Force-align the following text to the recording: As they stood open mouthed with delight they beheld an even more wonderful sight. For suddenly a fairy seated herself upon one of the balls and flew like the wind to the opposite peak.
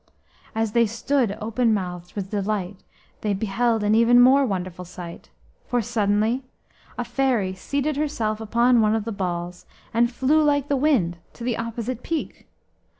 As 0.55 0.71
they 0.71 0.87
stood 0.87 1.37
open 1.39 1.75
mouthed 1.75 2.15
with 2.15 2.31
delight 2.31 2.77
they 3.21 3.35
beheld 3.35 3.83
an 3.83 3.93
even 3.93 4.19
more 4.19 4.43
wonderful 4.47 4.83
sight. 4.83 5.29
For 5.67 5.79
suddenly 5.79 6.43
a 6.97 7.05
fairy 7.05 7.53
seated 7.53 7.97
herself 7.97 8.41
upon 8.41 8.81
one 8.81 8.95
of 8.95 9.05
the 9.05 9.11
balls 9.11 9.67
and 9.93 10.11
flew 10.11 10.41
like 10.41 10.69
the 10.69 10.75
wind 10.75 11.17
to 11.33 11.43
the 11.43 11.55
opposite 11.57 12.01
peak. 12.01 12.47